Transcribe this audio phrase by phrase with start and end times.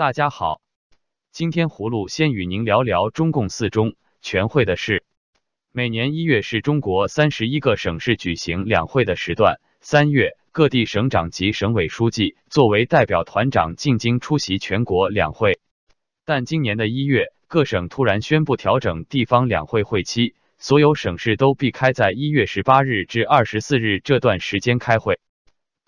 [0.00, 0.62] 大家好，
[1.30, 5.04] 今天葫芦先与您聊聊中共四中全会的事。
[5.72, 15.60] 每年一月是中国三十一个省市举行两会的时段，三月各地省长及省委书记作为代表团长进京出席全国两会。
[16.24, 25.20] 但今年的一月，各省突然宣布调整地方两会会期，所有省市都避开在一月十八日至二十四日这段时间开会。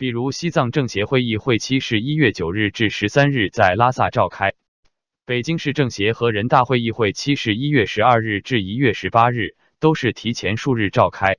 [0.02, 4.52] 比如西藏政协会议会期是一月九日至十三日在拉萨召开，
[5.24, 9.54] 北京市政协和人大会议会期是一月十二日至一月十八日。
[9.78, 11.36] 都是提前数日召开，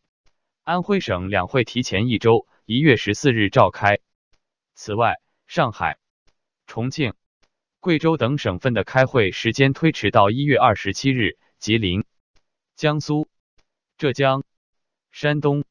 [0.63, 3.99] 安徽省两会提前一周，一月十四日召开。
[4.75, 5.98] 此外，上海、
[6.66, 7.16] 重庆、
[7.81, 12.05] 贵州等省份的开会时间推迟到一月二十七日，吉林、
[12.77, 13.27] 江苏、
[13.98, 14.45] 浙江、
[15.11, 15.66] 山东、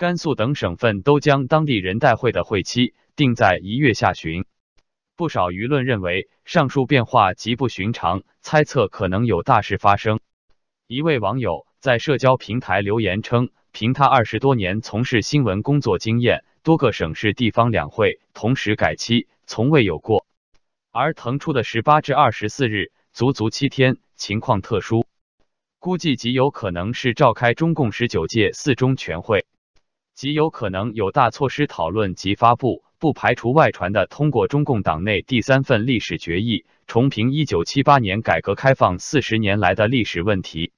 [0.00, 4.46] 甘肃等省份都将当地人代会的会期定在一月下旬。
[5.14, 10.20] 不少舆论认为上述变化极不寻常，猜测可能有大事发生。
[10.86, 11.66] 一位网友。
[11.80, 20.26] 在社交平台留言称，凭他二十多年从事新闻工作经验，多个省市地方两会同时改期从未有过。
[20.90, 25.06] 而腾出的十八至二十四日，足足七天，情况特殊，
[25.78, 29.46] 估计极有可能是召开中共十九届四中全会，
[30.20, 40.72] 极有可能有大措施讨论及发布，不排除外传的通过中共党内第三份历史决议，重评一九七八年改革开放四十年来的历史问题。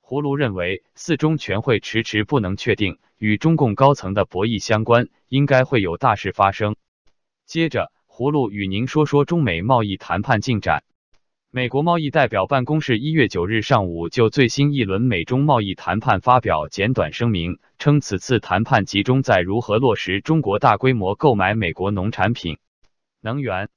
[0.00, 6.76] 葫芦认为，四中全会迟迟不能确定，与中共高层的博弈相关，应该会有大事发生。
[7.44, 10.84] 接着，葫芦与您说说中美贸易谈判进展。
[11.56, 22.58] 美国贸易代表办公室一月九日上午就最新一轮美中贸易谈判发表简短声明，称此次谈判集中在如何落实中国大规模购买美国农产品、
[23.22, 23.70] 能源、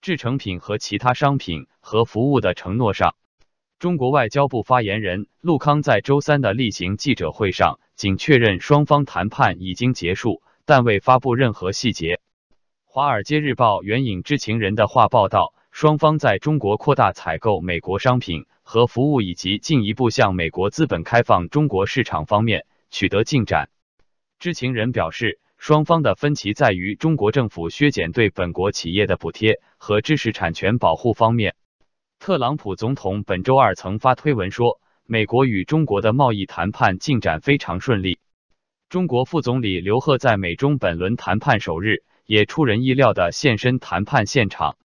[0.00, 3.14] 制成品和其他商品和服务的承诺上。
[3.78, 12.14] 中国外交部发言人陆康在周三的例行记者会上，仅确认双方谈判已经结束，但未发布任何细节。
[12.86, 23.70] 《华尔街日报》援引知情人的话报道，双方在中国扩大采购美国商品和服务，以及进一步向美国资本开放中国市场方面取得进展。
[24.38, 31.54] 知情人表示，双方的分歧在于中国政府削减对本国企业的补贴和知识产权保护方面。
[32.18, 38.18] 特朗普总统本周二曾发推文说，美国与中国的贸易谈判进展非常顺利。
[38.88, 44.76] 中国副总理刘鹤在美中本轮谈判首日也出人意料的现身谈判现场。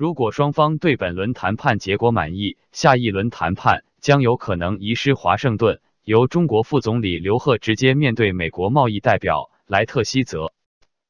[0.00, 10.54] 如果双方对本轮谈判结果满意，下一轮谈判将有可能移师华盛顿，由中国副总理刘鹤直接面对美国贸易代表莱特希泽。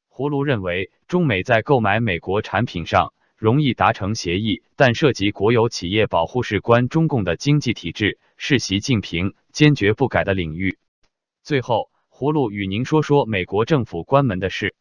[0.09, 3.13] 胡卢认为，中美在购买美国产品上。
[3.37, 10.77] 容易达成协议，但涉及国有企业保护事关中共的经济体制，是习近平坚决不改的领域。
[11.43, 14.75] 最后，葫芦与您说说美国政府关门的事。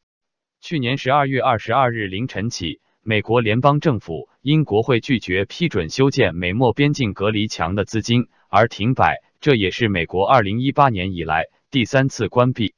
[0.60, 12.74] 去年十二月二十二日凌晨起，美国联邦政府因国会拒绝批准修建美墨边境隔离墙的资金而停摆，这也是美国二零一八年以来第三次关闭。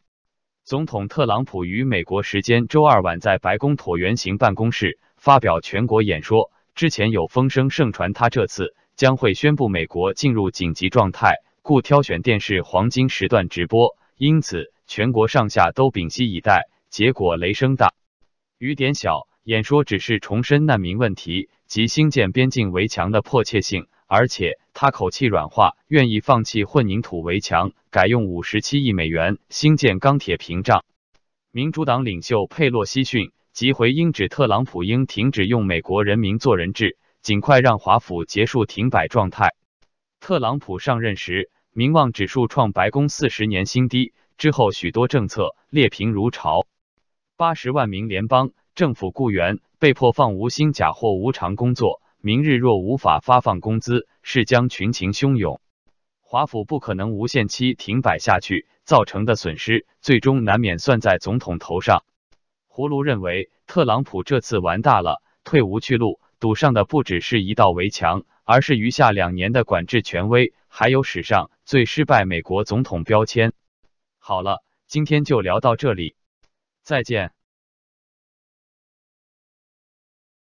[0.65, 4.99] 总统特朗普于美国时间周二晚在白宫椭圆形办公室。
[5.17, 16.69] 发表全国演说之前，有风声盛传他这次将会宣布美国进入紧急状态，故挑选电视黄金时段直播，因此全国上下都屏息以待。
[16.91, 17.95] 结果雷声大
[18.59, 30.85] 雨点小，演说只是重申难民问题及兴建边境围墙的迫切性，而且他口气软化，愿意放弃混凝土围墙，改用五十七亿美元新建钢铁屏障。
[31.51, 33.33] 民主党领袖佩洛西逊。
[33.53, 39.55] 即回应指特朗普应停止用美国人民做人质，尽快让华府结束停摆状态。
[40.21, 46.67] 特朗普上任时，民望指数创白宫四十年新低，之后许多政策劣评如潮。
[47.37, 55.61] 八十万名联邦政府雇员被迫放无薪假或无偿工作，明日若无法发放工资，是将群情汹涌。
[56.21, 62.05] 华府不可能无限期停摆下去，造成的损失最终难免算在总统头上。
[62.71, 73.53] 葫芦认为，特朗普这次玩大了，退无去路，堵上的不只是一道围墙，而是余下两年的管制权威，还有史上最失败美国总统标签。
[74.19, 76.15] 好了，今天就聊到这里，
[76.83, 77.33] 再见。